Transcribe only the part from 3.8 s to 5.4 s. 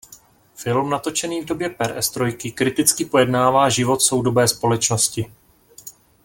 soudobé společnosti.